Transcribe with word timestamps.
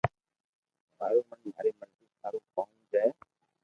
مارو 0.97 1.19
من 1.29 1.39
ماري 1.55 1.71
مرزي 1.79 2.05
ٿارو 2.21 2.39
ڪاو 2.53 2.67
جي 2.91 3.05